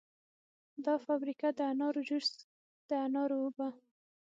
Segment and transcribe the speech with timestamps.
[0.85, 2.29] دا فابریکه د انارو جوس،
[2.89, 3.67] د انارو اوبه